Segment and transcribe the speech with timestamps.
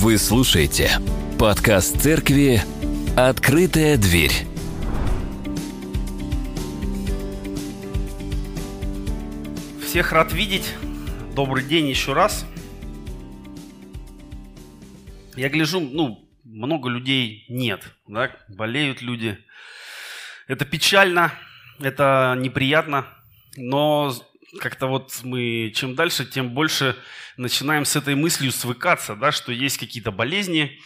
[0.00, 0.92] Вы слушаете
[1.40, 2.62] подкаст церкви
[3.16, 4.30] «Открытая дверь».
[9.84, 10.72] Всех рад видеть.
[11.34, 12.46] Добрый день еще раз.
[15.34, 19.36] Я гляжу, ну, много людей нет, да, болеют люди.
[20.46, 21.32] Это печально,
[21.80, 23.04] это неприятно,
[23.56, 24.14] но
[24.60, 26.96] как-то вот мы чем дальше, тем больше
[27.36, 30.78] начинаем с этой мыслью свыкаться, да, что есть какие-то болезни,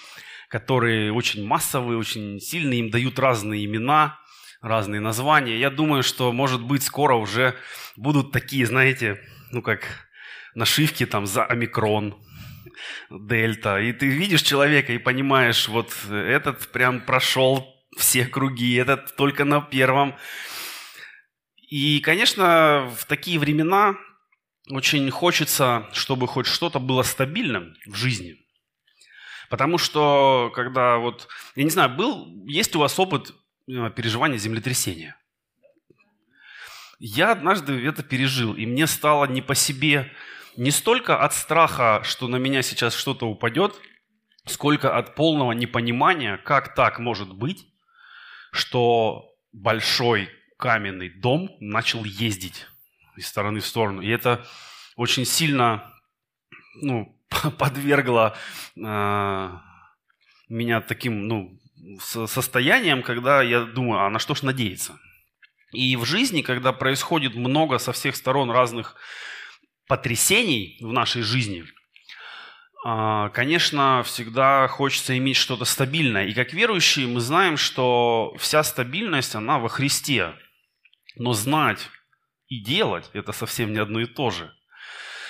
[0.48, 4.19] которые очень массовые, очень сильные, им дают разные имена,
[4.61, 5.59] разные названия.
[5.59, 7.55] Я думаю, что, может быть, скоро уже
[7.97, 9.20] будут такие, знаете,
[9.51, 10.09] ну как
[10.55, 12.17] нашивки там за омикрон,
[13.11, 13.81] дельта.
[13.81, 19.61] И ты видишь человека и понимаешь, вот этот прям прошел все круги, этот только на
[19.61, 20.15] первом.
[21.73, 23.95] И, конечно, в такие времена
[24.69, 28.37] очень хочется, чтобы хоть что-то было стабильным в жизни.
[29.48, 33.33] Потому что, когда вот, я не знаю, был, есть у вас опыт
[33.70, 35.17] э, переживания землетрясения?
[36.98, 40.12] Я однажды это пережил, и мне стало не по себе
[40.59, 43.75] не столько от страха, что на меня сейчас что-то упадет,
[44.45, 47.67] сколько от полного непонимания, как так может быть,
[48.53, 50.28] что большой
[50.63, 52.69] каменный дом начал ездить
[53.17, 54.01] из стороны в сторону.
[54.01, 54.47] И это
[54.95, 55.93] очень сильно
[56.81, 57.21] ну,
[57.59, 58.37] подвергло
[58.77, 59.51] э,
[60.49, 61.59] меня таким ну,
[61.99, 65.01] состоянием, когда я думаю, а на что ж надеяться?
[65.73, 68.95] И в жизни, когда происходит много со всех сторон разных
[69.89, 71.65] потрясений в нашей жизни,
[72.85, 76.27] а, конечно, всегда хочется иметь что-то стабильное.
[76.27, 80.35] И как верующие мы знаем, что вся стабильность, она во Христе.
[81.17, 81.89] Но знать
[82.49, 84.53] и делать– это совсем не одно и то же.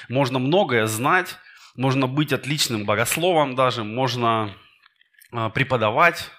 [0.08, 1.36] Можно многое знать,
[1.76, 4.54] можно быть отличным богословом даже, можно
[5.32, 6.30] а, преподавать,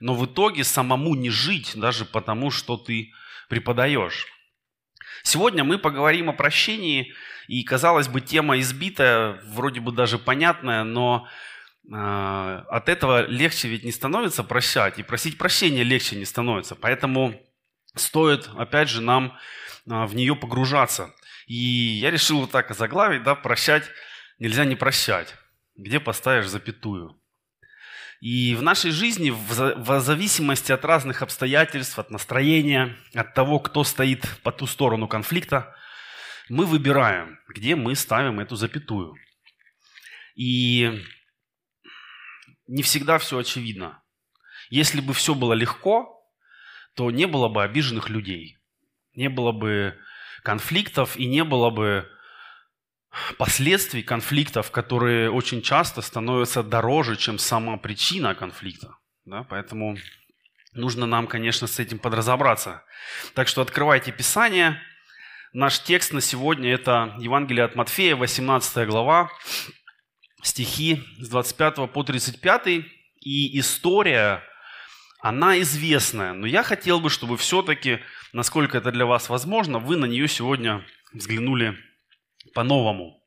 [0.00, 3.12] но в итоге самому не жить даже потому, что ты
[3.48, 4.26] преподаешь.
[5.22, 7.12] Сегодня мы поговорим о прощении,
[7.48, 11.26] и, казалось бы, тема избитая, вроде бы даже понятная, но
[11.90, 16.74] э, от этого легче ведь не становится прощать, и просить прощения легче не становится.
[16.74, 17.40] Поэтому
[17.96, 19.38] стоит, опять же, нам
[19.88, 21.14] а, в нее погружаться.
[21.46, 23.84] И я решил вот так заглавить, да, прощать
[24.38, 25.34] нельзя не прощать.
[25.76, 27.20] Где поставишь запятую?
[28.20, 34.24] И в нашей жизни, в зависимости от разных обстоятельств, от настроения, от того, кто стоит
[34.42, 35.76] по ту сторону конфликта,
[36.48, 39.14] мы выбираем, где мы ставим эту запятую.
[40.34, 41.04] И
[42.66, 44.02] не всегда все очевидно.
[44.70, 46.15] Если бы все было легко,
[46.96, 48.58] то не было бы обиженных людей,
[49.14, 49.96] не было бы
[50.42, 52.08] конфликтов и не было бы
[53.38, 58.96] последствий конфликтов, которые очень часто становятся дороже, чем сама причина конфликта.
[59.24, 59.42] Да?
[59.44, 59.96] Поэтому
[60.72, 62.82] нужно нам, конечно, с этим подразобраться.
[63.34, 64.80] Так что открывайте Писание.
[65.52, 69.30] Наш текст на сегодня– это Евангелие от Матфея, 18 глава,
[70.42, 72.84] стихи с 25 по 35.
[73.20, 74.42] И история
[75.28, 77.98] она известная, но я хотел бы, чтобы все-таки,
[78.32, 81.76] насколько это для вас возможно, вы на нее сегодня взглянули
[82.54, 83.20] по-новому.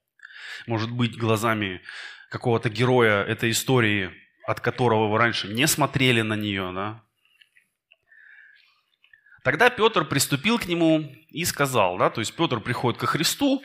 [0.65, 1.81] Может быть, глазами
[2.29, 4.11] какого-то героя этой истории,
[4.47, 7.03] от которого вы раньше не смотрели на нее, да?
[9.43, 13.61] Тогда Петр приступил к нему и сказал, да, то есть Петр приходит ко Христу,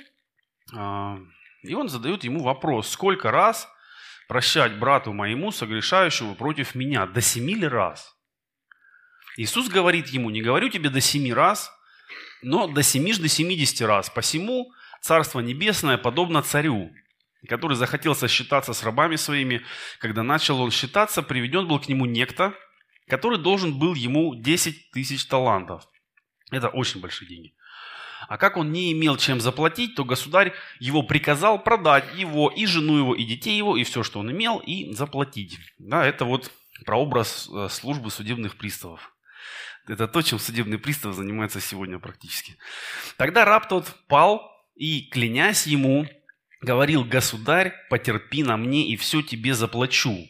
[0.75, 1.19] а,
[1.63, 3.69] и он задает ему вопрос, сколько раз
[4.27, 8.14] прощать брату моему, согрешающему против меня, до семи ли раз?
[9.37, 11.73] Иисус говорит ему, не говорю тебе до семи раз,
[12.43, 14.11] но до семи ж до семидесяти раз.
[14.11, 14.73] Посему
[15.05, 16.91] Царство Небесное подобно царю,
[17.47, 19.63] который захотел сосчитаться с рабами своими.
[19.99, 22.55] Когда начал он считаться, приведен был к нему некто,
[23.07, 25.87] который должен был ему 10 тысяч талантов.
[26.51, 27.55] Это очень большие деньги.
[28.29, 32.97] А как он не имел чем заплатить, то государь его приказал продать его, и жену
[32.97, 35.59] его, и детей его, и все, что он имел, и заплатить.
[35.79, 36.51] Да, это вот
[36.87, 39.14] прообраз э, службы судебных приставов.
[39.87, 42.57] Это то, чем судебный пристав занимается сегодня практически.
[43.17, 46.07] Тогда раб тот пал и, клянясь ему,
[46.63, 50.27] говорил, «Государь, потерпи на мне, и все тебе заплачу».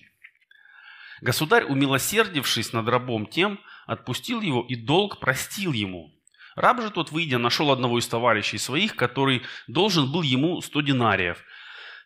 [1.20, 6.12] Государь, умилосердившись над рабом тем, отпустил его и долг простил ему.
[6.56, 11.38] Раб же тот, выйдя, нашел одного из товарищей своих, который должен был ему сто динариев.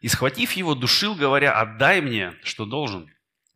[0.00, 3.10] И, схватив его, душил, говоря, «Отдай мне, что должен».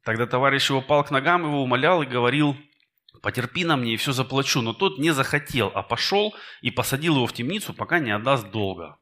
[0.05, 2.57] Тогда товарищ его пал к ногам его, умолял и говорил,
[3.23, 4.61] потерпи на мне и все заплачу.
[4.61, 8.99] Но тот не захотел, а пошел и посадил его в темницу, пока не отдаст долга.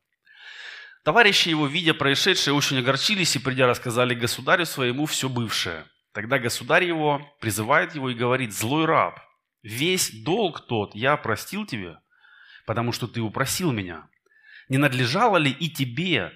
[1.03, 5.87] Товарищи его, видя происшедшее, очень огорчились и, придя, рассказали государю своему все бывшее.
[6.13, 9.19] Тогда государь его призывает его и говорит, «Злой раб,
[9.63, 11.99] весь долг тот я простил тебе,
[12.67, 14.09] потому что ты упросил меня.
[14.69, 16.33] Не надлежало ли и тебе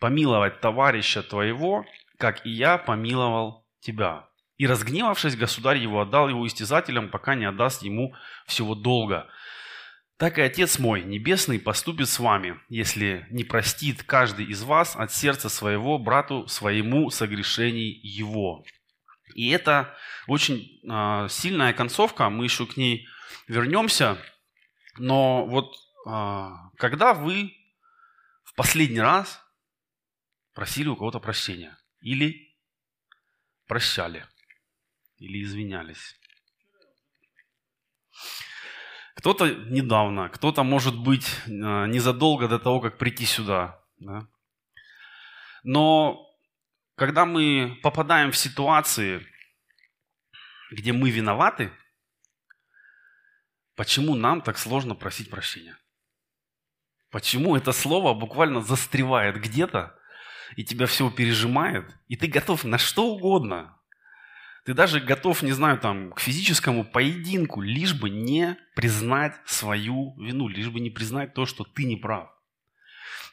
[0.00, 1.84] помиловать товарища твоего,
[2.18, 7.82] как и я помиловал тебя?» И разгневавшись, государь его отдал его истязателям, пока не отдаст
[7.82, 8.14] ему
[8.46, 9.28] всего долга.
[10.16, 15.12] Так и Отец мой Небесный поступит с вами, если не простит каждый из вас от
[15.12, 18.64] сердца своего брату своему согрешений его.
[19.34, 19.94] И это
[20.26, 23.06] очень э, сильная концовка, мы еще к ней
[23.48, 24.16] вернемся.
[24.96, 25.74] Но вот
[26.08, 26.48] э,
[26.78, 27.52] когда вы
[28.44, 29.38] в последний раз
[30.54, 32.56] просили у кого-то прощения или
[33.66, 34.24] прощали–
[35.18, 36.18] или извинялись.
[39.14, 43.82] Кто-то недавно, кто-то, может быть, э, незадолго до того, как прийти сюда.
[43.98, 44.28] Да?
[45.62, 46.26] Но
[46.96, 49.26] когда мы попадаем в ситуации,
[50.70, 51.72] где мы виноваты,
[53.74, 55.78] почему нам так сложно просить прощения?
[57.10, 59.98] Почему это слово буквально застревает где-то,
[60.56, 63.80] и тебя все пережимает, и ты готов на что угодно,
[64.66, 70.48] ты даже готов, не знаю, там, к физическому поединку, лишь бы не признать свою вину,
[70.48, 72.28] лишь бы не признать то, что ты не прав.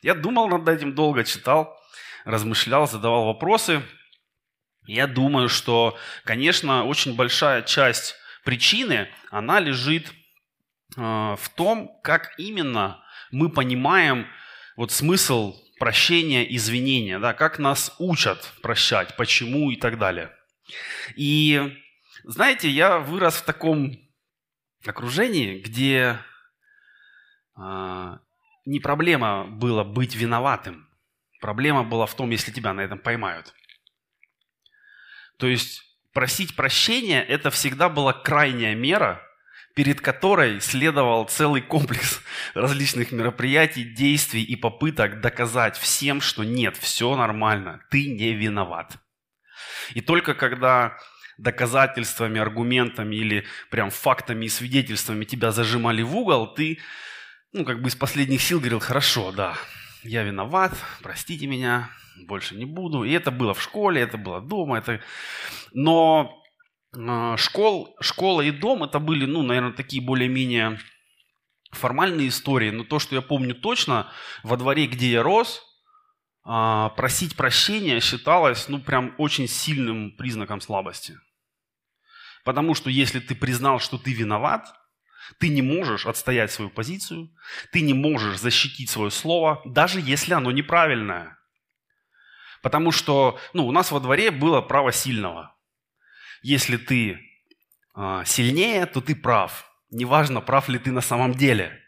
[0.03, 1.75] Я думал над этим долго, читал,
[2.23, 3.81] размышлял, задавал вопросы.
[4.85, 8.15] Я думаю, что, конечно, очень большая часть
[8.45, 10.11] причины, она лежит
[10.95, 14.27] э, в том, как именно мы понимаем
[14.77, 20.31] вот смысл прощения, извинения, да, как нас учат прощать, почему и так далее.
[21.15, 21.77] И
[22.23, 23.97] знаете, я вырос в таком
[24.85, 26.19] окружении, где
[27.57, 28.17] э,
[28.65, 30.87] не проблема была быть виноватым.
[31.41, 33.53] Проблема была в том, если тебя на этом поймают.
[35.37, 35.83] То есть
[36.13, 39.21] просить прощения– это всегда была крайняя мера,
[39.75, 42.21] перед которой следовал целый комплекс
[42.53, 48.97] различных мероприятий, действий и попыток доказать всем, что нет, все нормально, ты не виноват.
[49.93, 50.97] И только когда
[51.37, 56.79] доказательствами, аргументами или прям фактами и свидетельствами тебя зажимали в угол, ты,
[57.51, 59.55] ну, как бы из последних сил говорил, хорошо, да,
[60.03, 61.89] я виноват, простите меня,
[62.27, 63.03] больше не буду.
[63.03, 65.01] И это было в школе, это было дома, это...
[65.73, 66.41] Но
[66.95, 70.79] э, школ, школа и дом это были, ну, наверное, такие более-менее
[71.71, 72.69] формальные истории.
[72.69, 74.11] Но то, что я помню точно,
[74.43, 75.63] во дворе, где я рос,
[76.45, 81.17] а, просить прощения считалось, ну, прям очень сильным признаком слабости.
[82.43, 84.67] Потому что если ты признал, что ты виноват,
[85.39, 87.29] ты не можешь отстоять свою позицию,
[87.71, 91.37] ты не можешь защитить свое слово, даже если оно неправильное.
[92.61, 95.55] Потому что ну, у нас во дворе было право сильного.
[96.41, 97.19] Если ты
[97.95, 99.71] э, сильнее, то ты прав.
[99.91, 101.79] Неважно, прав ли ты на самом деле.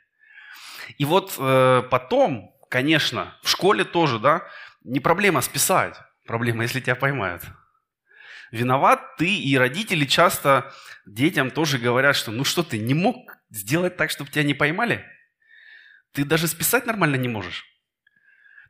[0.98, 4.48] И вот э, потом, конечно, в школе тоже, да,
[4.84, 5.96] не проблема списать,
[6.26, 7.44] проблема, если тебя поймают.
[8.52, 10.74] Виноват ты, и родители часто
[11.06, 13.16] детям тоже говорят, что ну что ты, не мог
[13.50, 15.06] сделать так, чтобы тебя не поймали?
[16.14, 17.66] Ты даже списать нормально не можешь.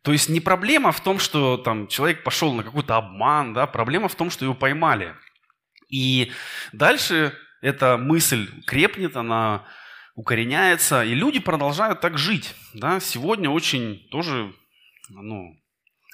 [0.02, 4.08] То есть не проблема в том, что там человек пошел на какой-то обман, да, проблема
[4.08, 5.16] в том, что его поймали.
[5.90, 6.32] И
[6.74, 9.66] дальше эта мысль крепнет, она
[10.16, 12.56] укореняется, и люди продолжают так жить.
[12.74, 13.00] Да?
[13.00, 14.54] Сегодня очень тоже,
[15.10, 15.56] ну,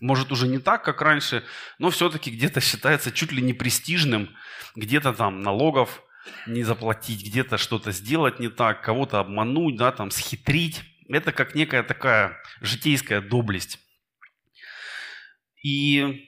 [0.02, 1.44] может уже не так, как раньше,
[1.78, 4.36] но все-таки где-то считается чуть ли не престижным,
[4.76, 6.04] где-то там налогов
[6.48, 10.82] не заплатить, где-то что-то сделать не так, кого-то обмануть, да, там схитрить.
[11.08, 13.80] Это как некая такая житейская доблесть.
[15.64, 16.28] И,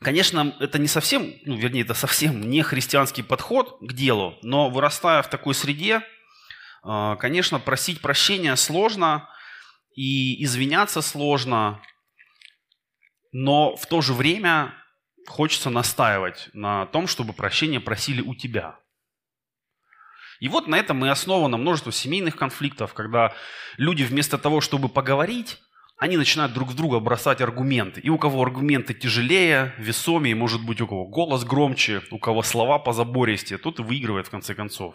[0.00, 5.22] конечно, это не совсем, ну, вернее, это совсем не христианский подход к делу, но вырастая
[5.22, 6.02] в такой среде,
[6.82, 9.28] конечно, просить прощения сложно,
[9.94, 11.82] и извиняться сложно,
[13.32, 14.74] но в то же время
[15.26, 18.78] хочется настаивать на том, чтобы прощения просили у тебя.
[20.40, 23.34] И вот на этом и основано множество семейных конфликтов, когда
[23.76, 25.58] люди вместо того, чтобы поговорить,
[25.98, 28.00] они начинают друг в друга бросать аргументы.
[28.00, 32.78] И у кого аргументы тяжелее, весомее, может быть, у кого голос громче, у кого слова
[32.78, 34.94] позабористее, тот и выигрывает в конце концов.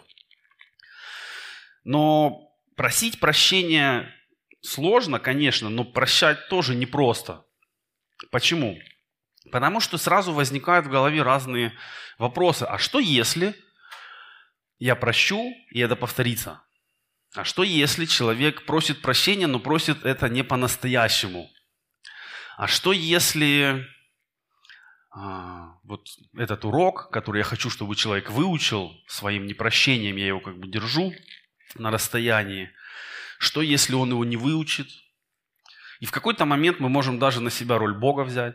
[1.86, 4.12] Но просить прощения
[4.60, 7.46] сложно, конечно, но прощать тоже непросто.
[8.32, 8.76] Почему?
[9.52, 11.72] Потому что сразу возникают в голове разные
[12.18, 12.64] вопросы.
[12.64, 13.54] А что если
[14.80, 16.60] я прощу, и это повторится?
[17.36, 21.48] А что если человек просит прощения, но просит это не по-настоящему?
[22.56, 23.86] А что если
[25.12, 30.58] а, вот этот урок, который я хочу, чтобы человек выучил своим непрощением, я его как
[30.58, 31.14] бы держу
[31.74, 32.70] на расстоянии,
[33.38, 34.88] что если он его не выучит?
[36.00, 38.54] И в какой-то момент мы можем даже на себя роль Бога взять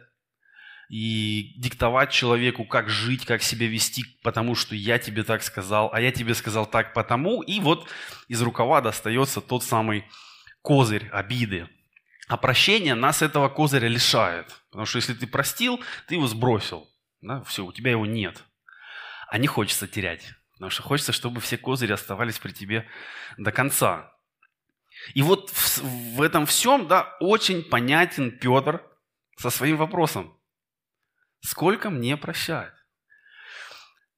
[0.89, 6.01] и диктовать человеку, как жить, как себя вести, потому что я тебе так сказал, а
[6.01, 7.41] я тебе сказал так потому.
[7.41, 7.88] И вот
[8.27, 10.06] из рукава достается тот самый
[10.62, 11.70] козырь обиды.
[12.27, 14.48] А прощение нас этого козыря лишает.
[14.70, 16.89] Потому что если ты простил, ты его сбросил.
[17.22, 18.44] Да, все, у тебя его нет.
[19.30, 20.34] А не хочется терять.
[20.62, 22.88] Потому что хочется, чтобы все козыри оставались при тебе
[23.36, 24.13] до конца.
[25.15, 28.86] И вот в, в этом всем да, очень понятен Петр
[29.38, 30.39] со своим вопросом.
[31.39, 32.75] Сколько мне прощать?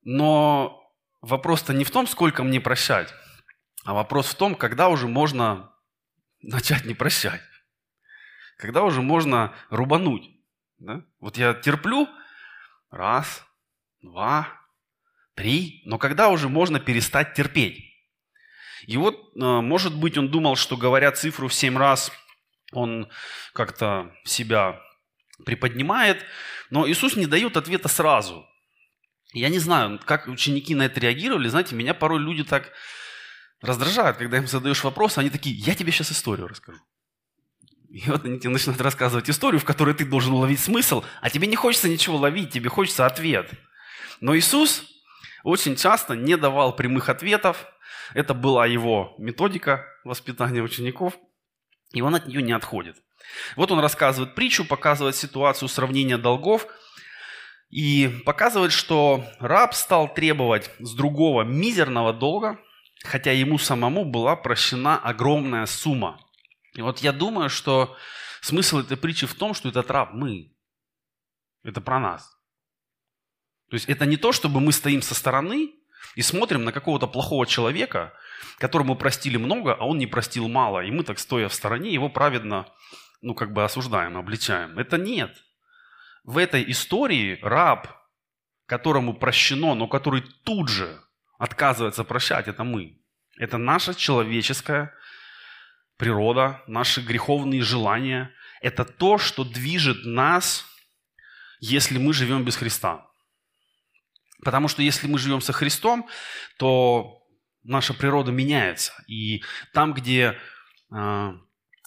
[0.01, 0.85] Но
[1.21, 3.13] вопрос-то не в том, сколько мне прощать,
[3.85, 5.71] а вопрос в том, когда уже можно
[6.41, 7.41] начать не прощать.
[8.57, 10.29] Когда уже можно рубануть.
[10.79, 11.05] Да?
[11.21, 12.09] Вот я терплю
[12.89, 13.45] раз,
[14.01, 14.62] два,
[15.35, 17.93] три, но когда уже можно перестать терпеть?
[18.85, 22.11] И вот, э, может быть, он думал, что говоря цифру в семь раз,
[22.71, 23.09] он
[23.53, 24.79] как-то себя
[25.45, 26.23] приподнимает,
[26.69, 28.45] но Иисус не дает ответа сразу.
[29.33, 31.47] Я не знаю, как ученики на это реагировали.
[31.47, 32.71] Знаете, меня порой люди так
[33.61, 36.79] раздражают, когда им задаешь вопрос, они такие, я тебе сейчас историю расскажу.
[37.89, 41.47] И вот они тебе начинают рассказывать историю, в которой ты должен уловить смысл, а тебе
[41.47, 43.51] не хочется ничего ловить, тебе хочется ответ.
[44.19, 44.83] Но Иисус
[45.43, 47.67] очень часто не давал прямых ответов.
[48.13, 51.17] Это была его методика воспитания учеников,
[51.91, 52.97] и он от нее не отходит.
[53.55, 56.67] Вот он рассказывает притчу, показывает ситуацию сравнения долгов
[57.69, 62.59] и показывает, что раб стал требовать с другого мизерного долга,
[63.03, 66.19] хотя ему самому была прощена огромная сумма.
[66.75, 67.95] И вот я думаю, что
[68.41, 70.53] смысл этой притчи в том, что этот раб мы.
[71.63, 72.37] Это про нас.
[73.73, 75.71] То есть это не то, чтобы мы стоим со стороны
[76.13, 78.13] и смотрим на какого-то плохого человека,
[78.59, 80.81] которому простили много, а он не простил мало.
[80.81, 82.67] И мы так, стоя в стороне, его праведно
[83.23, 84.77] ну, как бы осуждаем, обличаем.
[84.77, 85.35] Это нет.
[86.23, 87.87] В этой истории раб,
[88.67, 91.01] которому прощено, но который тут же
[91.39, 93.01] отказывается прощать, это мы.
[93.39, 94.93] Это наша человеческая
[95.97, 98.29] природа, наши греховные желания.
[98.61, 100.63] Это то, что движет нас,
[101.59, 103.07] если мы живем без Христа.
[104.43, 106.07] Потому что если мы живем со Христом,
[106.57, 107.23] то
[107.63, 108.93] наша природа меняется.
[109.07, 110.37] И там, где
[110.91, 111.35] а,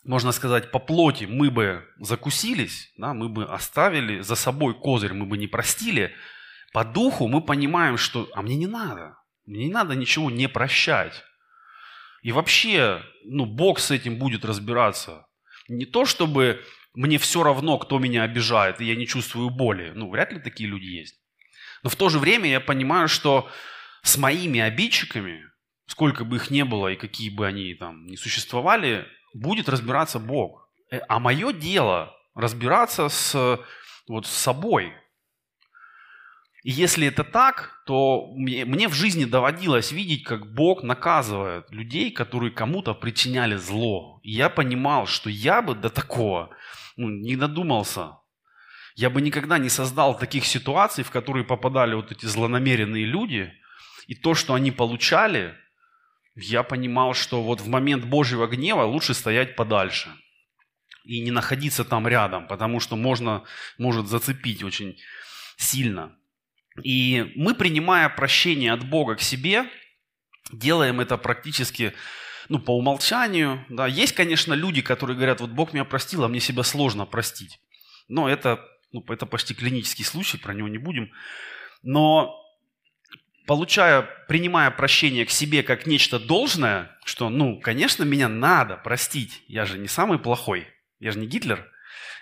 [0.06, 5.26] можно сказать, по плоти мы бы закусились, да, мы бы оставили за собой козырь, мы
[5.26, 6.14] бы не простили,
[6.72, 11.24] по духу мы понимаем, что «а мне не надо, мне не надо ничего не прощать».
[12.22, 15.26] И вообще, ну, Бог с этим будет разбираться.
[15.68, 16.60] Не то, чтобы
[16.94, 19.92] мне все равно, кто меня обижает, и я не чувствую боли.
[19.94, 21.20] Ну, вряд ли такие люди есть.
[21.86, 23.48] Но в то же время я понимаю, что
[24.02, 25.44] с моими обидчиками,
[25.86, 30.68] сколько бы их ни было и какие бы они там не существовали, будет разбираться Бог.
[30.90, 33.60] Э, а мое дело разбираться с,
[34.08, 34.94] вот, с собой.
[36.64, 42.10] И если это так, то мне, мне в жизни доводилось видеть, как Бог наказывает людей,
[42.10, 44.18] которые кому-то причиняли зло.
[44.24, 46.50] И я понимал, что я бы до такого
[46.96, 48.16] ну, не додумался.
[48.96, 53.52] Я бы никогда не создал таких ситуаций, в которые попадали вот эти злонамеренные люди,
[54.08, 55.54] и то, что они получали,
[56.34, 60.10] я понимал, что вот в момент Божьего гнева лучше стоять подальше
[61.04, 63.44] и не находиться там рядом, потому что можно,
[63.78, 64.98] может зацепить очень
[65.56, 66.16] сильно.
[66.82, 69.66] И мы, принимая прощение от Бога к себе,
[70.52, 71.92] делаем это практически
[72.48, 73.64] ну, по умолчанию.
[73.68, 73.86] Да.
[73.86, 77.60] Есть, конечно, люди, которые говорят, вот Бог меня простил, а мне себя сложно простить.
[78.08, 81.10] Но это, ну, это почти клинический случай, про него не будем.
[81.82, 82.42] Но
[83.46, 89.64] получая, принимая прощение к себе как нечто должное, что, ну, конечно, меня надо простить, я
[89.64, 90.66] же не самый плохой,
[90.98, 91.70] я же не Гитлер,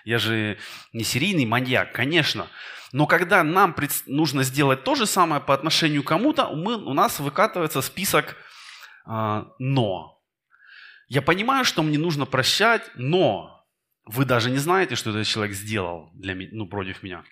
[0.05, 0.57] я же
[0.93, 2.47] не серийный маньяк, конечно.
[2.91, 7.19] Но когда нам нужно сделать то же самое по отношению к кому-то, мы, у нас
[7.19, 8.37] выкатывается список
[9.05, 10.21] э, «но».
[11.07, 13.54] Я понимаю, что мне нужно прощать, но
[14.05, 17.23] вы даже не знаете, что этот человек сделал для, ну, против меня.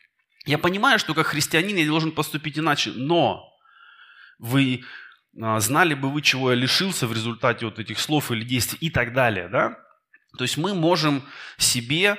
[0.45, 3.49] Я понимаю, что как христианин я должен поступить иначе, но
[4.39, 4.83] вы
[5.41, 8.89] а, знали бы вы, чего я лишился в результате вот этих слов или действий и
[8.89, 9.77] так далее, да?
[10.37, 11.23] То есть мы можем
[11.57, 12.17] себе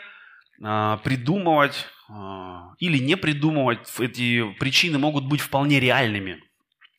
[0.63, 6.43] а, придумывать а, или не придумывать, эти причины могут быть вполне реальными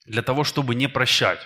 [0.05, 1.39] для того, чтобы не прощать.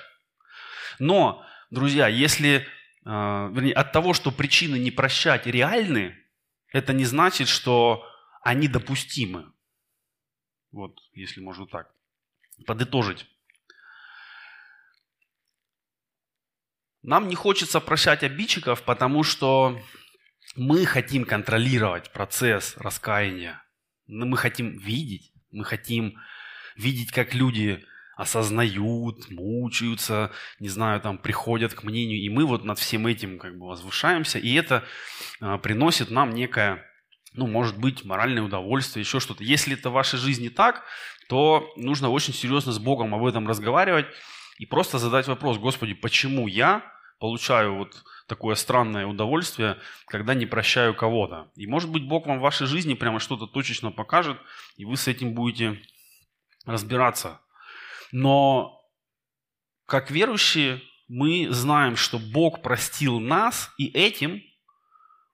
[0.98, 2.68] Но, друзья, если
[3.04, 6.16] вернее, от того, что причины не прощать реальны,
[6.72, 8.06] это не значит, что
[8.42, 9.52] они допустимы.
[10.72, 11.94] Вот, если можно так
[12.66, 13.26] подытожить.
[17.02, 19.82] Нам не хочется прощать обидчиков, потому что
[20.56, 23.64] мы хотим контролировать процесс раскаяния.
[24.08, 26.20] Мы хотим видеть, мы хотим
[26.76, 27.86] видеть, как люди
[28.20, 33.58] осознают, мучаются, не знаю, там приходят к мнению, и мы вот над всем этим как
[33.58, 34.84] бы возвышаемся, и это
[35.40, 36.86] а, приносит нам некое,
[37.32, 39.46] ну, может быть, моральное удовольствие, еще что-то.
[39.46, 40.84] Если это в вашей жизни так,
[41.30, 44.08] то нужно очень серьезно с Богом об этом разговаривать
[44.58, 46.84] и просто задать вопрос, Господи, почему я
[47.22, 51.50] получаю вот такое странное удовольствие, когда не прощаю кого-то.
[51.56, 54.38] И может быть Бог вам в вашей жизни прямо что-то точечно покажет,
[54.76, 55.82] и вы с этим будете
[56.66, 57.40] разбираться.
[58.12, 58.80] Но
[59.86, 64.42] как верующие мы знаем, что Бог простил нас и этим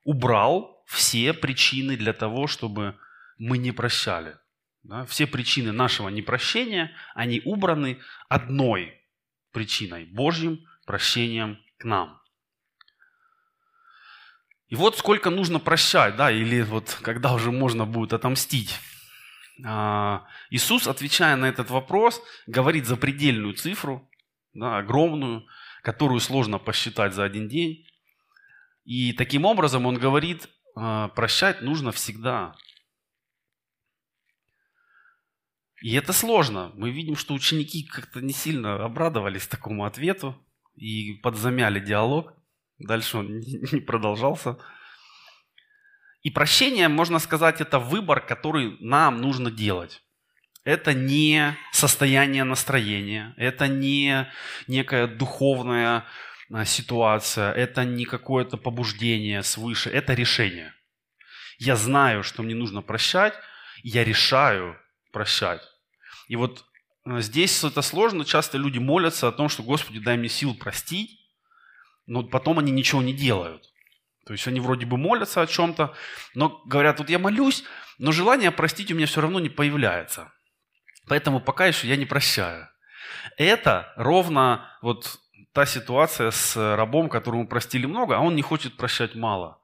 [0.03, 2.97] убрал все причины для того, чтобы
[3.37, 4.37] мы не прощали.
[4.83, 5.05] Да?
[5.05, 8.93] Все причины нашего непрощения, они убраны одной
[9.51, 12.21] причиной– Божьим прощением к нам.
[14.67, 18.79] И вот сколько нужно прощать, да, или вот когда уже можно будет отомстить.
[19.63, 24.09] А, Иисус, отвечая на этот вопрос, говорит запредельную цифру,
[24.53, 25.45] да, огромную,
[25.81, 27.87] которую сложно посчитать за один день.
[28.83, 32.55] И таким образом он говорит, а, прощать нужно всегда.
[35.81, 36.71] И это сложно.
[36.75, 40.35] Мы видим, что ученики как-то не сильно обрадовались такому ответу
[40.75, 42.33] и подзамяли диалог.
[42.79, 44.57] Дальше он не продолжался.
[46.25, 50.01] И прощение, можно сказать, это выбор, который нам нужно делать.
[50.63, 54.27] Это не состояние настроения, это не
[54.67, 56.03] некая духовная
[56.51, 60.73] а, ситуация, это не какое-то побуждение свыше, это решение.
[61.59, 63.35] Я знаю, что мне нужно прощать,
[63.83, 64.75] я решаю
[65.13, 65.61] прощать.
[66.27, 66.65] И вот
[67.05, 71.19] а, здесь это сложно, часто люди молятся о том, что Господи, дай мне сил простить,
[72.07, 73.69] но потом они ничего не делают.
[74.25, 75.93] То есть они вроде бы молятся о чем-то,
[76.33, 77.63] но говорят, вот я молюсь,
[77.99, 80.31] но желание простить у меня все равно не появляется.
[81.07, 82.67] Поэтому пока еще я не прощаю.
[83.37, 85.19] Это ровно вот
[85.53, 89.61] та ситуация с рабом, которому простили много, а он не хочет прощать мало.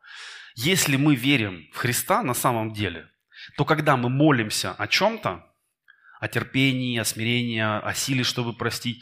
[0.56, 3.10] Если мы верим в Христа на самом деле,
[3.58, 5.43] то когда мы молимся о чем-то,
[6.19, 9.02] о терпении, о смирении, о силе, чтобы простить,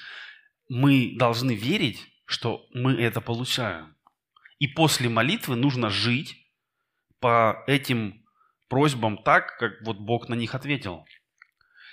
[0.70, 3.96] мы должны верить, что мы это получаем.
[4.60, 6.36] И после молитвы нужно жить
[7.20, 8.26] по этим
[8.70, 11.06] просьбам так, как вот Бог на них ответил.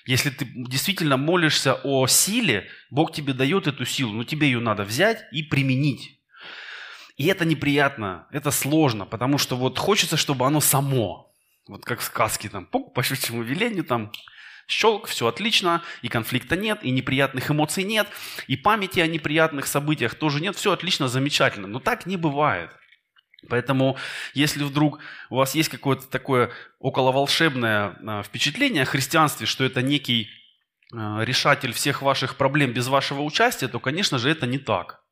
[0.05, 4.85] Если ты действительно молишься о силе, Бог тебе дает эту силу, но тебе ее надо
[4.85, 6.21] взять и применить.
[7.17, 11.35] И это неприятно, это сложно, потому что вот хочется, чтобы оно само,
[11.67, 14.13] вот как в сказке, там, по щучьему велению, там,
[14.67, 18.09] щелк, все отлично, и конфликта нет, и неприятных эмоций нет,
[18.47, 21.69] и памяти о неприятных событиях тоже нет, все отлично, замечательно.
[21.69, 22.71] Но так не бывает.
[23.49, 23.97] Поэтому,
[24.35, 24.99] если вдруг
[25.31, 26.51] у вас есть какое-то такое
[26.81, 30.29] околоволшебное а, впечатление о христианстве, что это некий
[30.93, 35.03] а, решатель всех ваших проблем без вашего участия, то, конечно же, это не так.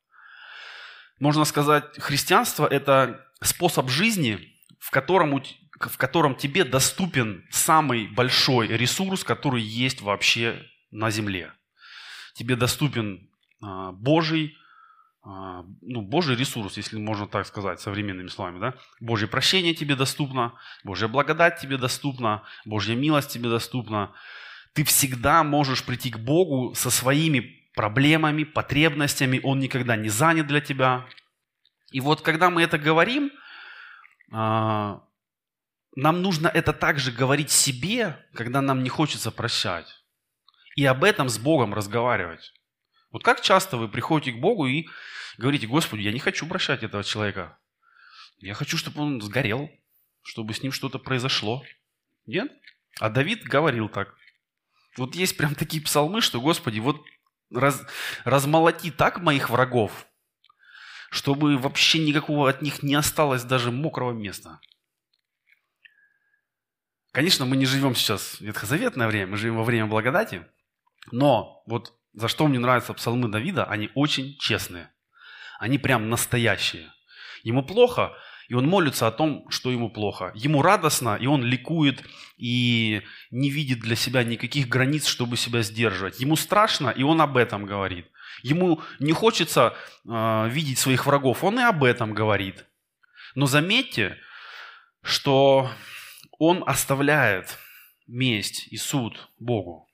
[1.19, 5.33] Можно сказать, христианство– это способ жизни, в котором
[5.79, 11.51] в котором тебе доступен самый большой ресурс, который есть вообще на Земле.
[12.33, 13.29] Тебе доступен
[13.61, 14.57] а, Божий,
[15.23, 18.59] а, ну, Божий ресурс, если можно так сказать современными словами.
[18.59, 18.73] Да?
[18.99, 24.13] Божье прощение тебе доступно, Божья благодать тебе доступна, Божья милость тебе доступна.
[24.73, 29.39] Ты всегда можешь прийти к Богу со своими проблемами, потребностями.
[29.43, 31.05] Он никогда не занят для тебя.
[31.91, 33.31] И вот когда мы это говорим,
[34.31, 35.01] а,
[35.95, 39.87] нам нужно это также говорить себе, когда нам не хочется прощать.
[40.75, 42.53] И об этом с Богом разговаривать.
[43.11, 44.87] Вот как часто вы приходите к Богу и
[45.37, 47.57] говорите, Господи, я не хочу прощать этого человека.
[48.39, 49.69] Я хочу, чтобы он сгорел,
[50.21, 51.63] чтобы с ним что-то произошло.
[52.25, 52.51] Нет?
[52.99, 54.15] А Давид говорил так.
[54.97, 57.01] Вот есть прям такие псалмы, что, Господи, вот
[57.51, 57.81] раз,
[58.23, 60.07] размолоти так моих врагов,
[61.09, 64.59] чтобы вообще никакого от них не осталось даже мокрого места.
[67.15, 70.45] Конечно, мы не живем сейчас в ветхозаветное время, мы живем во время благодати,
[71.13, 74.91] но вот за что мне нравятся псалмы Давида, они очень честные.
[75.57, 76.91] Они прям настоящие.
[77.43, 78.11] Ему плохо,
[78.49, 80.33] и он молится о том, что ему плохо.
[80.35, 82.03] Ему радостно, и он ликует,
[82.35, 83.01] и
[83.31, 86.19] не видит для себя никаких границ, чтобы себя сдерживать.
[86.19, 88.07] Ему страшно, и он об этом говорит.
[88.43, 89.73] Ему не хочется
[90.05, 92.65] э, видеть своих врагов, он и об этом говорит.
[93.35, 94.17] Но заметьте,
[95.01, 95.71] что
[96.39, 97.57] он оставляет
[98.07, 99.87] месть и суд Богу.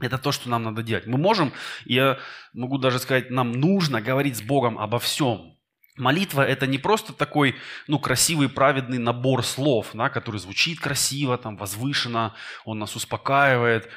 [0.00, 1.06] Это то, что нам надо делать.
[1.06, 1.52] Мы можем,
[1.84, 2.18] я
[2.52, 5.56] могу даже сказать, нам нужно говорить с Богом обо всем.
[5.96, 7.56] Молитва– это не просто такой
[7.88, 13.90] ну, красивый, праведный набор слов, да, который звучит красиво, там, возвышенно, он нас успокаивает.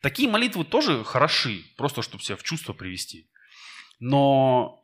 [0.00, 3.30] Такие молитвы тоже хороши, просто чтобы себя в чувство привести.
[4.00, 4.82] Но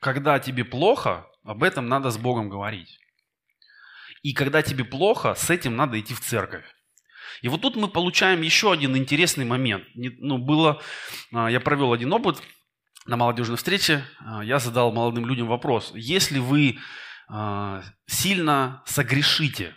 [0.00, 2.98] когда тебе плохо, об этом надо с Богом говорить.
[4.22, 6.64] И когда тебе плохо, с этим надо идти в церковь.
[7.42, 9.84] И вот тут мы получаем еще один интересный момент.
[9.94, 10.82] Ну, было,
[11.32, 12.42] а, я провел один опыт
[13.06, 14.04] на молодежной встрече.
[14.20, 15.92] А, я задал молодым людям вопрос.
[15.94, 16.78] Если вы
[17.28, 19.74] а, сильно согрешите,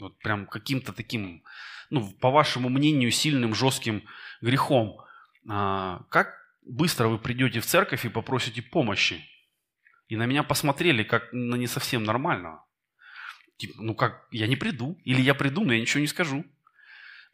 [0.00, 1.44] вот прям каким-то таким,
[1.90, 4.04] ну, по вашему мнению, сильным, жестким
[4.40, 5.00] грехом,
[5.46, 9.22] как быстро вы придете в церковь и попросите помощи?
[10.08, 12.64] И на меня посмотрели, как на не совсем нормального.
[13.56, 14.98] Типа, ну как, я не приду.
[15.04, 16.44] Или я приду, но я ничего не скажу.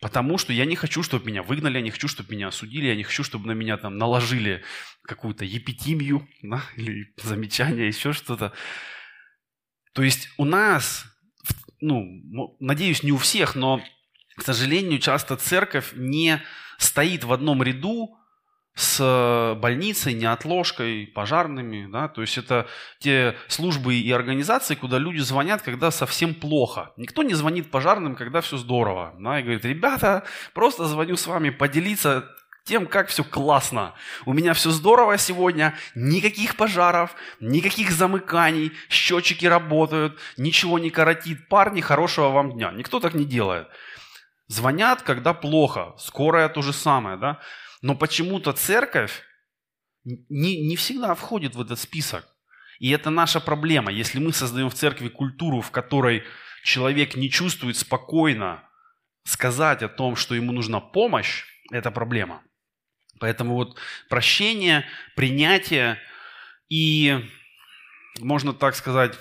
[0.01, 2.97] Потому что я не хочу, чтобы меня выгнали, я не хочу, чтобы меня осудили, я
[2.97, 4.65] не хочу, чтобы на меня там наложили
[5.03, 8.53] какую-то епитимию да, или замечание, еще что-то.
[9.93, 11.05] То есть у нас,
[11.81, 13.83] ну, надеюсь, не у всех, но,
[14.37, 16.43] к сожалению, часто церковь не
[16.79, 18.17] стоит в одном ряду
[18.75, 21.91] с э, больницей, неотложкой, пожарными.
[21.91, 22.09] Да?
[22.09, 22.67] То есть это
[22.99, 26.93] те службы и организации, куда люди звонят, когда совсем плохо.
[26.97, 29.15] Никто не звонит пожарным, когда все здорово.
[29.19, 29.41] Да?
[29.41, 32.29] И говорит, ребята, просто звоню с вами поделиться
[32.65, 33.95] тем, как все классно.
[34.27, 41.49] У меня все здорово сегодня, никаких пожаров, никаких замыканий, счетчики работают, ничего не коротит.
[41.49, 42.71] Парни, хорошего вам дня.
[42.71, 43.67] Никто так не делает.
[44.47, 45.95] Звонят, когда плохо.
[45.99, 47.17] Скорая то же самое.
[47.17, 47.41] Да?
[47.83, 49.23] Но почему-то церковь
[50.05, 52.27] не, не всегда входит в этот список.
[52.79, 53.93] И это наша проблема.
[53.93, 56.25] Если мы создаем в церкви культуру, в которой
[56.65, 58.69] человек не чувствует спокойно
[59.25, 62.43] сказать о том, что ему нужна помощь, это проблема.
[63.19, 65.99] Поэтому вот прощение, принятие
[66.69, 67.29] и,
[68.19, 69.19] можно так сказать,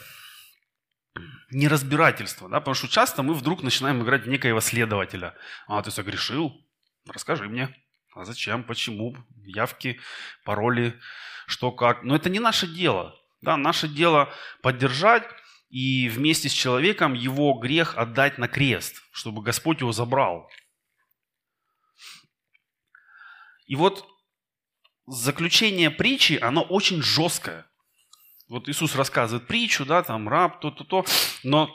[1.51, 2.47] неразбирательство.
[2.47, 2.59] Да?
[2.59, 5.35] Потому что часто мы вдруг начинаем играть в некоего следователя.
[5.67, 6.65] А, ты согрешил?
[7.07, 7.75] Расскажи мне.
[8.19, 8.65] А зачем?
[8.65, 9.15] Почему?
[9.45, 9.97] Явки,
[10.43, 10.99] пароли,
[11.47, 12.03] что как.
[12.03, 13.17] Но это не наше дело.
[13.41, 14.29] Да, наше дело
[14.61, 15.23] поддержать
[15.69, 20.49] и вместе с человеком его грех отдать на крест, чтобы Господь его забрал.
[23.67, 24.05] И вот
[25.07, 27.65] заключение притчи, оно очень жесткое.
[28.49, 31.05] Вот Иисус рассказывает притчу, да, там раб, то-то-то,
[31.43, 31.73] но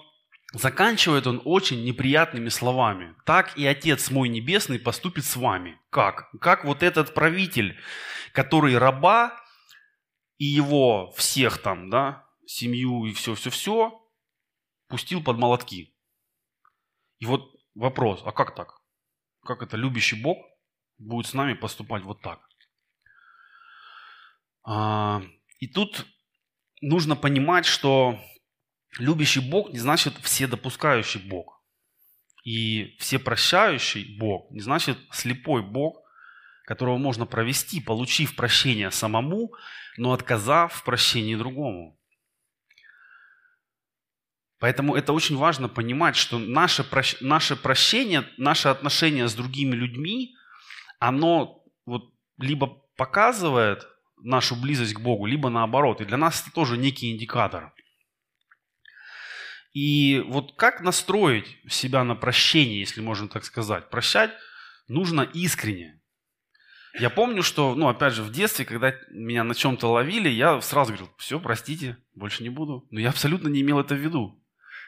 [0.54, 3.16] Заканчивает он очень неприятными словами.
[3.26, 5.80] Так и Отец мой Небесный поступит с вами.
[5.90, 6.30] Как?
[6.40, 7.76] Как вот этот правитель,
[8.32, 9.36] который раба
[10.38, 14.00] и его всех там, да, семью и все-все-все
[14.86, 15.92] пустил под молотки.
[17.18, 18.80] И вот вопрос, а как так?
[19.44, 20.38] Как это любящий Бог
[20.98, 22.48] будет с нами поступать вот так?
[24.62, 25.20] А,
[25.58, 26.06] и тут
[26.80, 28.20] нужно понимать, что
[28.98, 31.62] любящий Бог не значит вседопускающий Бог.
[32.44, 35.96] И всепрощающий Бог не значит слепой Бог,
[36.64, 39.52] которого можно провести, получив прощение самому,
[39.96, 41.98] но отказав в прощении другому.
[44.58, 46.86] Поэтому это очень важно понимать, что наше,
[47.20, 50.34] наше прощение, наше отношение с другими людьми,
[50.98, 53.86] оно вот либо показывает
[54.22, 56.00] нашу близость к Богу, либо наоборот.
[56.00, 57.74] И для нас это тоже некий индикатор.
[59.74, 63.90] И вот как настроить себя на прощение, если можно так сказать?
[63.90, 64.30] Прощать
[64.86, 66.00] нужно искренне.
[67.00, 70.92] Я помню, что, ну, опять же, в детстве, когда меня на чем-то ловили, я сразу
[70.92, 72.86] говорил, все, простите, больше не буду.
[72.92, 74.40] Но я абсолютно не имел это в виду.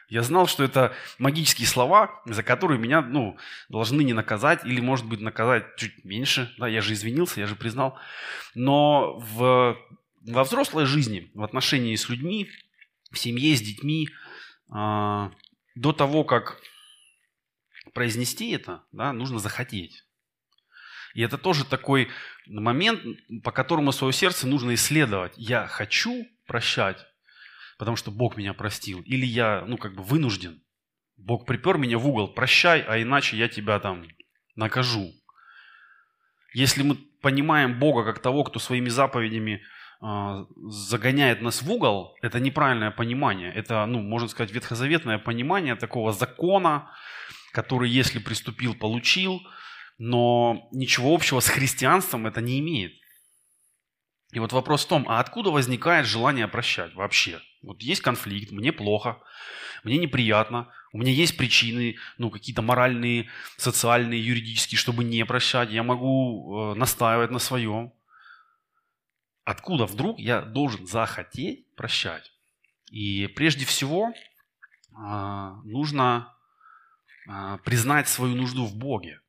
[0.07, 5.05] Я знал, что это магические слова, за которые меня, ну, должны не наказать или, может
[5.05, 6.49] быть, наказать чуть меньше.
[6.57, 7.99] Да, я же извинился, я же признал.
[8.55, 9.77] Но в,
[10.25, 12.49] во взрослой жизни, в отношении с людьми,
[13.11, 14.07] в семье, с детьми–
[14.69, 16.61] до того, как
[17.93, 20.03] произнести это, да, нужно захотеть.
[21.13, 22.09] И это тоже такой
[22.45, 23.01] момент,
[23.43, 25.33] по которому свое сердце нужно исследовать.
[25.35, 27.03] Я хочу прощать,
[27.79, 29.01] потому что Бог меня простил.
[29.01, 30.61] Или я, ну, как бы вынужден.
[31.15, 34.05] Бог припер меня в угол, прощай, а иначе я тебя там
[34.55, 35.11] накажу.
[36.53, 42.39] Если мы понимаем Бога как того, кто своими заповедями а, загоняет нас в угол, это
[42.39, 43.51] неправильное понимание.
[43.53, 46.91] Это, ну, можно сказать, ветхозаветное понимание такого закона,
[47.51, 49.41] который, если приступил, получил,
[49.97, 52.93] но ничего общего с христианством это не имеет.
[54.33, 57.39] И вот вопрос в том, а откуда возникает желание прощать вообще?
[57.63, 59.17] Вот есть конфликт, мне плохо,
[59.83, 65.69] мне неприятно, у меня есть причины, ну, какие-то моральные, социальные, юридические, чтобы не прощать.
[65.71, 67.93] Я могу э, настаивать на своем.
[69.47, 72.33] Откуда вдруг я должен захотеть прощать?
[72.91, 74.93] И прежде всего э,
[75.63, 76.35] нужно
[77.29, 79.21] э, признать свою нужду в Боге.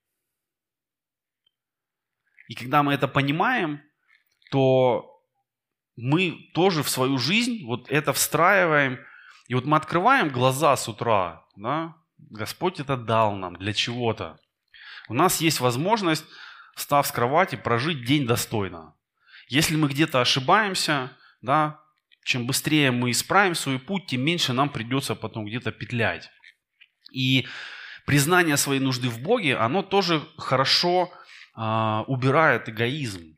[2.48, 3.80] И когда мы это понимаем,
[4.50, 5.22] то
[5.94, 8.98] мы тоже в свою жизнь вот это встраиваем.
[9.46, 11.94] И вот мы открываем глаза с утра, да?
[12.18, 14.40] Господь это дал нам для чего-то.
[15.08, 16.24] У нас есть возможность,
[16.74, 18.97] встав с кровати, прожить день достойно.
[19.48, 21.80] Если мы где-то ошибаемся, да,
[22.24, 26.30] чем быстрее мы исправим свой путь, тем меньше нам придется потом где-то петлять.
[27.10, 27.46] И
[28.04, 31.10] признание своей нужды в Боге, оно тоже хорошо
[31.56, 33.34] э, убирает эгоизм.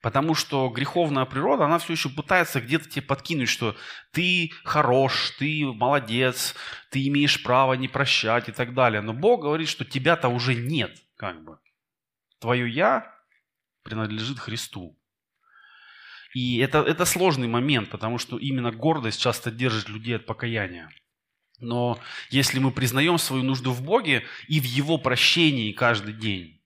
[0.00, 3.76] Потому что греховная природа, она все еще пытается где-то тебе подкинуть, что
[4.12, 6.54] ты хорош, ты молодец,
[6.90, 9.02] ты имеешь право не прощать и так далее.
[9.02, 11.58] Но Бог говорит, что тебя-то уже нет, как бы.
[12.38, 13.14] Твое «я»
[13.82, 14.98] принадлежит Христу.
[16.34, 20.90] И это, это сложный момент, потому что именно гордость часто держит людей от покаяния.
[21.58, 21.98] Но
[22.30, 26.60] если мы признаем свою нужду в Боге и в Его прощении каждый день,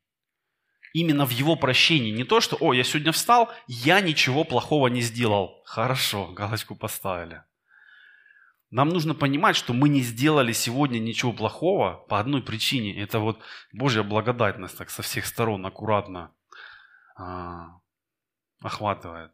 [0.94, 2.12] именно в его прощении.
[2.12, 5.60] Не то, что, о, я сегодня встал, я ничего плохого не сделал.
[5.66, 7.42] Хорошо, галочку поставили.
[8.70, 12.96] Нам нужно понимать, что мы не сделали сегодня ничего плохого по одной причине.
[12.98, 13.40] Это вот
[13.72, 16.32] Божья благодать нас так со всех сторон аккуратно
[17.16, 17.78] а,
[18.60, 19.32] охватывает.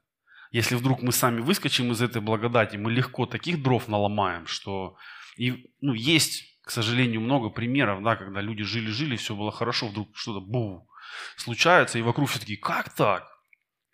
[0.51, 4.97] Если вдруг мы сами выскочим из этой благодати, мы легко таких дров наломаем, что
[5.37, 10.17] и, ну, есть, к сожалению, много примеров, да, когда люди жили-жили, все было хорошо, вдруг
[10.17, 10.89] что-то бу,
[11.37, 13.29] случается, и вокруг все таки как так?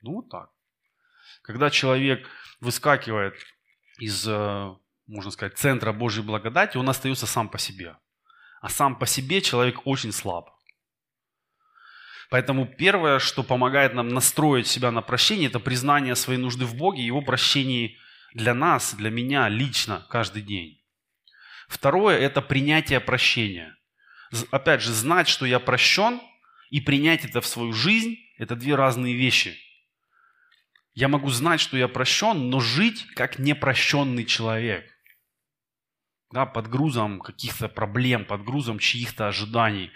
[0.02, 0.50] Ну, вот так.
[1.42, 2.26] Когда человек
[2.60, 3.34] выскакивает
[3.98, 4.74] из, э,
[5.06, 7.96] можно сказать, центра Божьей благодати, он остается сам по себе.
[8.60, 10.55] А сам по себе человек очень слаб.
[12.30, 17.04] Поэтому первое, что помогает нам настроить себя на прощение, это признание своей нужды в Боге,
[17.04, 17.96] Его прощении
[18.34, 20.82] для нас, для меня лично каждый день.
[21.68, 23.76] Второе– это принятие прощения.
[24.50, 26.20] Опять же, знать, что я прощен–
[26.70, 29.58] и принять это в свою жизнь– это две разные вещи.
[30.94, 34.90] Я могу знать, что я прощен, но жить как непрощенный человек.
[36.32, 39.92] Да, под грузом каких-то проблем, под грузом чьих-то ожиданий,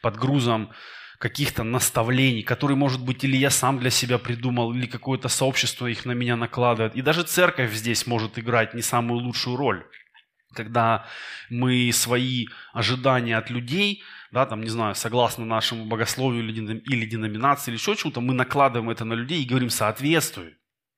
[0.00, 0.72] под грузом
[1.18, 6.04] каких-то наставлений, которые, может быть, или я сам для себя придумал, или какое-то сообщество их
[6.04, 6.96] на меня накладывает.
[6.96, 9.84] И даже церковь здесь может играть не самую лучшую роль
[10.54, 11.06] когда
[11.50, 17.70] мы свои ожидания от людей, да, там, не знаю, согласно нашему богословию или, или деноминации,
[17.70, 20.56] или еще чему-то, мы накладываем это на людей и говорим «соответствуй».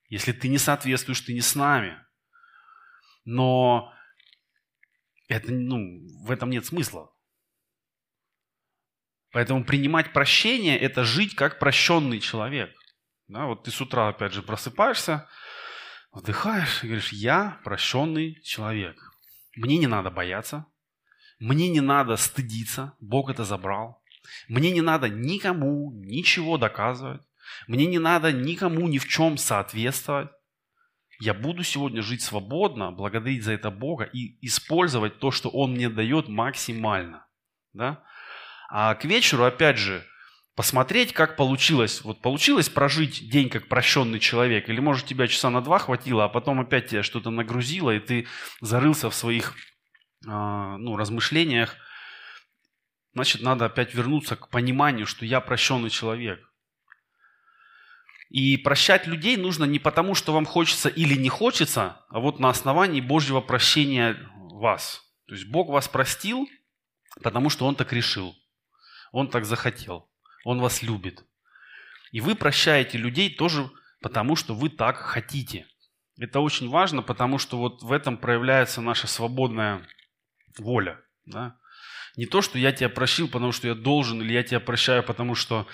[0.09, 1.99] Если ты не соответствуешь, ты не с нами.
[3.25, 3.93] Но
[5.27, 7.11] это, ну, в этом нет смысла.
[9.37, 12.71] Поэтому принимать прощение– это жить как прощенный человек.
[13.29, 15.29] Да, вот ты с утра, опять же, просыпаешься,
[16.11, 19.13] вдыхаешь и говоришь, я прощенный человек.
[19.55, 20.65] Мне не надо бояться,
[21.39, 24.03] мне не надо стыдиться, Бог это забрал.
[24.49, 27.21] Мне не надо никому ничего доказывать.
[27.67, 30.31] Мне не надо никому ни в чем соответствовать.
[31.21, 35.91] Я буду сегодня жить свободно, благодарить за это Бога и использовать то, что Он мне
[35.91, 37.27] дает максимально.
[37.75, 38.03] Да?
[38.69, 40.05] А к вечеру, опять же,
[40.57, 42.03] посмотреть, как получилось.
[42.03, 46.29] Вот получилось прожить день как прощенный человек, или может тебя часа на два хватило, а
[46.29, 48.27] потом опять тебя что-то нагрузило, и ты
[48.61, 49.55] зарылся в своих
[50.27, 51.77] э, ну, размышлениях.
[53.13, 56.41] Значит, надо опять вернуться к пониманию, что я прощенный человек.
[58.29, 62.49] И прощать людей нужно не потому, что вам хочется или не хочется, а вот на
[62.49, 64.17] основании Божьего прощения
[64.51, 65.03] вас.
[65.29, 66.49] То есть Бог вас простил,
[67.23, 68.35] потому что Он так решил.
[69.13, 70.11] Он так захотел.
[70.45, 71.25] Он вас любит.
[72.13, 75.67] И вы прощаете людей тоже потому, что вы так хотите.
[76.19, 79.87] Это очень важно, потому что вот в этом проявляется наша свободная
[80.59, 81.01] воля.
[81.25, 81.57] Да?
[82.17, 85.35] Не то, что я тебя прощил, потому что я должен, или я тебя прощаю, потому
[85.35, 85.67] что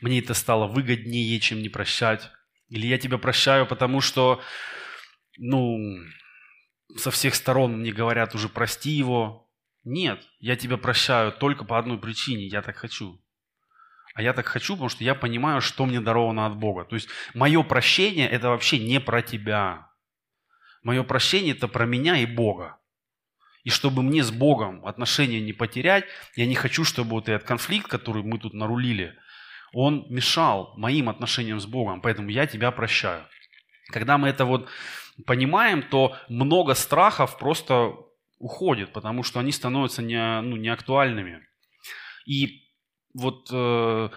[0.00, 2.30] мне это стало выгоднее, чем не прощать.
[2.68, 4.42] Или я тебя прощаю, потому что,
[5.38, 5.78] ну,
[6.96, 9.45] со всех сторон мне говорят уже прости его.
[9.88, 13.22] Нет, я тебя прощаю только по одной причине, я так хочу.
[14.16, 16.84] А я так хочу, потому что я понимаю, что мне даровано от Бога.
[16.84, 19.88] То есть мое прощение– это вообще не про тебя.
[20.82, 22.78] Мое прощение– это про меня и Бога.
[23.62, 27.86] И чтобы мне с Богом отношения не потерять, я не хочу, чтобы вот этот конфликт,
[27.86, 29.14] который мы тут нарулили,
[29.72, 32.00] он мешал моим отношениям с Богом.
[32.00, 33.24] Поэтому я тебя прощаю.
[33.92, 34.68] Когда мы это вот
[35.26, 37.92] понимаем, то много страхов просто
[38.38, 41.46] уходит, потому что они становятся не, ну, неактуальными.
[42.26, 42.62] И
[43.14, 44.08] вот э,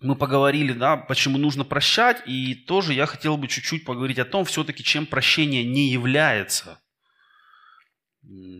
[0.00, 4.44] мы поговорили, да, почему нужно прощать, и тоже я хотел бы чуть-чуть поговорить о том,
[4.44, 6.80] все-таки, чем прощение не является.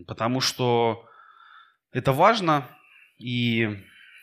[0.06, 1.08] Потому что
[1.92, 2.68] это важно,
[3.18, 3.78] и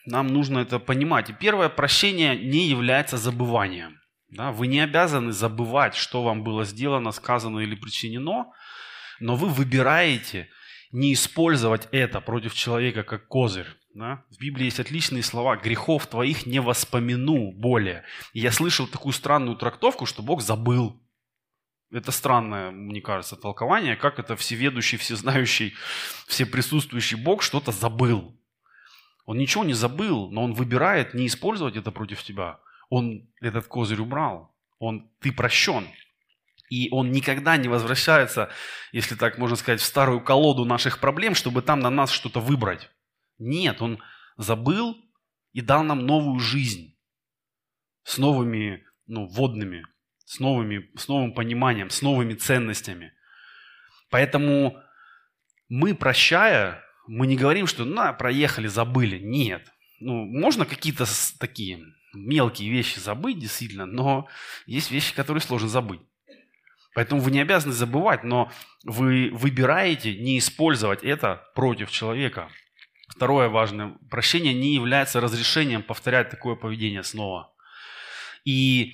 [0.06, 1.30] нам нужно это понимать.
[1.30, 4.00] И первое, прощение не является забыванием.
[4.30, 4.52] Да?
[4.52, 8.52] Вы не обязаны забывать, что вам было сделано, сказано или причинено,
[9.22, 10.50] но вы выбираете
[10.92, 13.68] не использовать это против человека как козырь.
[13.94, 14.24] Да?
[14.30, 18.04] В Библии есть отличные слова «грехов твоих не воспомяну более».
[18.34, 21.02] И я слышал такую странную трактовку, что Бог забыл.
[21.92, 25.74] Это странное, мне кажется, толкование, как это всеведущий, всезнающий,
[26.28, 28.38] всеприсутствующий Бог что-то забыл.
[29.26, 32.60] Он ничего не забыл, но он выбирает не использовать это против тебя.
[32.90, 34.56] Он этот козырь убрал.
[34.80, 35.86] Он, ты прощен.
[36.72, 38.50] И он никогда не возвращается,
[38.92, 42.90] если так можно сказать, в старую колоду наших проблем, чтобы там на нас что-то выбрать.
[43.38, 44.02] Нет, он
[44.38, 44.98] забыл
[45.52, 46.98] и дал нам новую жизнь
[48.04, 49.86] с новыми ну, водными
[50.32, 53.12] с, новыми, с новым пониманием, с новыми ценностями.
[54.10, 54.82] Поэтому
[55.68, 59.20] мы, прощая, мы не говорим, что на, проехали, забыли.
[59.20, 59.68] Нет.
[60.00, 61.06] Ну, можно какие-то
[61.38, 64.30] такие мелкие вещи забыть, действительно, но
[64.66, 66.00] есть вещи, которые сложно забыть.
[66.94, 68.52] Поэтому вы не обязаны забывать, но
[68.84, 72.50] вы выбираете не использовать это против человека.
[73.08, 73.98] Второе важное.
[74.10, 77.54] Прощение не является разрешением повторять такое поведение снова.
[78.44, 78.94] И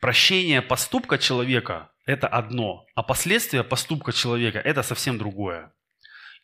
[0.00, 5.74] Прощение поступка человека– это одно, а последствия поступка человека– это совсем другое.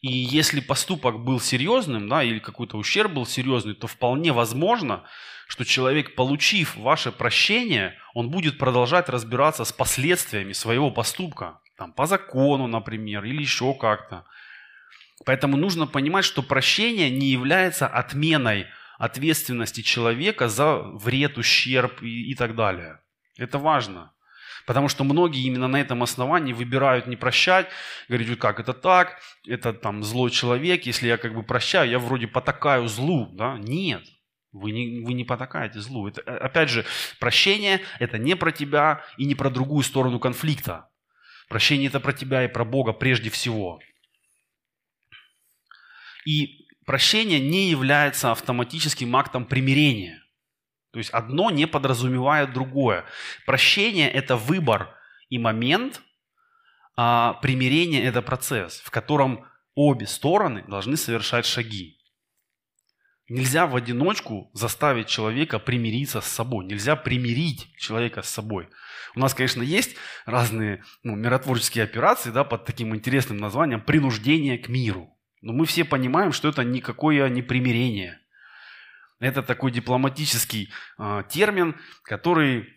[0.00, 5.04] И если поступок был серьезным, да, или какой-то ущерб был серьезный, то вполне возможно,
[5.48, 11.60] что человек, получив ваше прощение, он будет продолжать разбираться с последствиями своего поступка.
[11.76, 14.24] Там, по закону, например, или еще как-то.
[15.24, 18.66] Поэтому нужно понимать, что прощение не является отменой
[18.98, 23.00] ответственности человека за вред, ущерб и, и так далее.
[23.36, 24.12] Это важно.
[24.66, 27.68] Потому что многие именно на этом основании выбирают не прощать,
[28.08, 32.26] говорят, как это так, это там злой человек, если я как бы прощаю, я вроде
[32.26, 33.56] потакаю злу, да?
[33.58, 34.02] Нет,
[34.50, 36.08] вы не, вы не потакаете злу.
[36.08, 36.84] Это, э, опять же,
[37.20, 40.88] прощение– это не про тебя и не про другую сторону конфликта.
[41.48, 43.78] Прощение– это про тебя и про Бога прежде всего.
[46.26, 50.24] И прощение не является автоматическим актом примирения–
[50.96, 53.04] то есть одно не подразумевает другое.
[53.44, 54.96] Прощение– это выбор
[55.28, 56.00] и момент,
[56.96, 61.98] а примирение– это процесс, в котором обе стороны должны совершать шаги.
[63.28, 66.64] Нельзя в одиночку заставить человека примириться с собой.
[66.64, 68.70] Нельзя примирить человека с собой.
[69.14, 74.70] У нас, конечно, есть разные ну, миротворческие операции да, под таким интересным названием «принуждение к
[74.70, 75.14] миру».
[75.42, 78.18] Но мы все понимаем, что это никакое не примирение–
[79.18, 82.68] это такой дипломатический э, термин, который,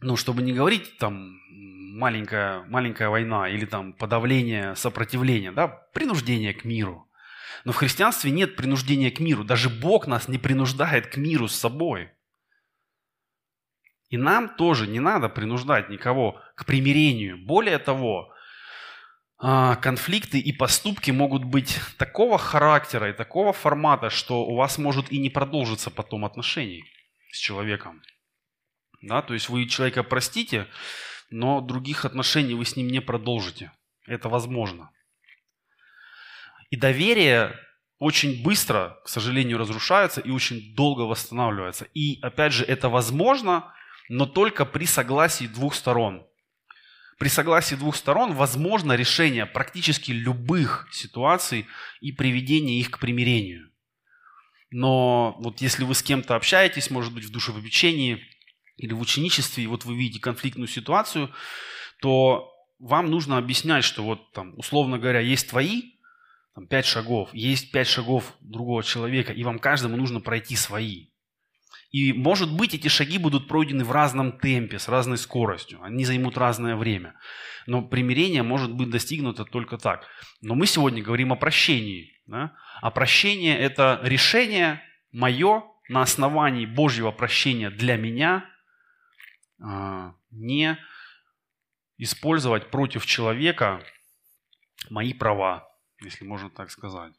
[0.00, 6.64] ну, чтобы не говорить там маленькая, маленькая война или там подавление сопротивления, да, принуждение к
[6.64, 7.08] миру.
[7.64, 9.44] Но в христианстве нет принуждения к миру.
[9.44, 12.10] Даже Бог нас не принуждает к миру с собой.
[14.10, 17.38] И нам тоже не надо принуждать никого к примирению.
[17.44, 18.32] Более того,
[19.38, 25.18] конфликты и поступки могут быть такого характера и такого формата, что у вас может и
[25.18, 26.84] не продолжиться потом отношений
[27.30, 28.02] с человеком.
[29.00, 30.66] Да, то есть вы человека простите,
[31.30, 33.70] но других отношений вы с ним не продолжите.
[34.06, 34.90] Это возможно.
[36.70, 37.54] И доверие
[37.98, 41.86] очень быстро, к сожалению, разрушается и очень долго восстанавливается.
[41.94, 43.72] И опять же, это возможно,
[44.08, 46.27] но только при согласии двух сторон.
[47.18, 51.66] При согласии двух сторон возможно решение практически любых ситуаций
[52.00, 53.70] и приведение их к примирению.
[54.70, 58.22] Но вот если вы с кем-то общаетесь, может быть, в душепопечении
[58.76, 61.32] или в ученичестве, и вот вы видите конфликтную ситуацию,
[62.00, 65.94] то вам нужно объяснять, что вот там, условно говоря, есть твои
[66.54, 71.07] там, пять шагов, есть пять шагов другого человека, и вам каждому нужно пройти свои.
[71.90, 75.82] И, может быть, эти шаги будут пройдены в разном темпе, с разной скоростью.
[75.82, 77.14] Они займут разное время.
[77.66, 80.06] Но примирение может быть достигнуто только так.
[80.42, 82.12] Но мы сегодня говорим о прощении.
[82.26, 82.54] Да?
[82.82, 84.82] А прощение– это решение
[85.12, 88.44] мое на основании Божьего прощения для меня
[89.62, 90.78] а, не
[91.96, 93.82] использовать против человека
[94.90, 95.66] мои права,
[96.02, 97.14] если можно так сказать.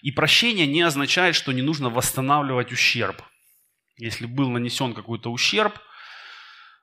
[0.00, 3.22] И прощение не означает, что не нужно восстанавливать ущерб–
[3.98, 5.78] если был нанесен какой-то ущерб,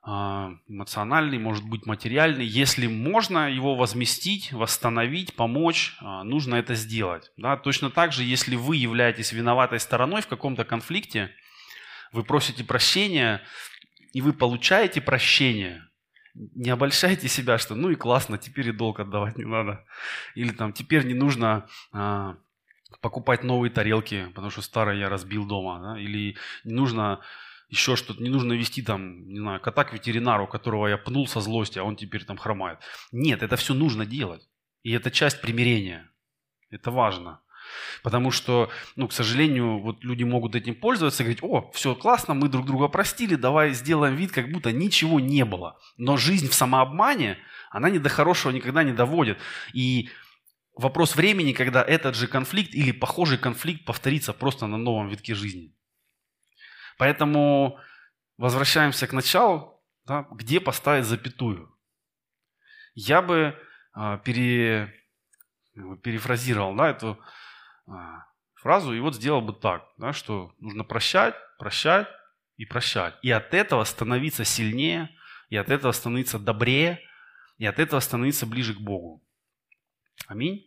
[0.07, 2.45] а, эмоциональный, может быть материальный.
[2.45, 7.31] Если можно его возместить, восстановить, помочь, а, нужно это сделать.
[7.37, 7.57] Да?
[7.57, 11.31] Точно так же, если вы являетесь виноватой стороной в каком-то конфликте,
[12.11, 13.41] вы просите прощения,
[14.13, 15.83] и вы получаете прощение,
[16.35, 19.85] не обольщайте себя, что ну и классно, теперь и долг отдавать не надо.
[20.35, 22.37] Или там теперь не нужно а,
[23.01, 25.79] покупать новые тарелки, потому что старые я разбил дома.
[25.81, 25.99] Да?
[25.99, 27.21] Или не нужно
[27.69, 31.41] еще что-то, не нужно вести там, не знаю, кота к ветеринару, которого я пнул со
[31.41, 32.79] злости, а он теперь там хромает.
[33.11, 34.47] Нет, это все нужно делать.
[34.83, 36.11] И это часть примирения.
[36.69, 37.41] Это важно.
[38.03, 42.35] Потому что, ну, к сожалению, вот люди могут этим пользоваться и говорить, о, все классно,
[42.35, 45.79] мы друг друга простили, давай сделаем вид, как будто ничего не было.
[45.97, 47.39] Но жизнь в самообмане,
[47.71, 49.39] она ни до хорошего никогда не доводит.
[49.73, 50.09] И
[50.75, 55.75] вопрос времени, когда этот же конфликт или похожий конфликт повторится просто на новом витке жизни.
[56.97, 57.79] Поэтому
[58.37, 61.73] возвращаемся к началу, да, где поставить запятую.
[62.93, 63.57] Я бы
[63.95, 64.93] э, пере,
[66.03, 67.19] перефразировал да, эту
[67.87, 72.07] а, фразу и вот сделал бы так, да, что нужно прощать, прощать
[72.57, 73.15] и прощать.
[73.21, 75.09] И от этого становиться сильнее,
[75.49, 76.99] и от этого становиться добрее,
[77.57, 79.24] и от этого становиться ближе к Богу.
[80.27, 80.65] A mí.